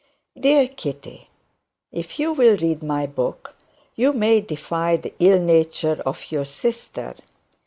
[0.35, 1.29] Dear Kitty,
[1.91, 3.53] if you will read my book,
[3.95, 7.13] you may defy the ill nature of your sister.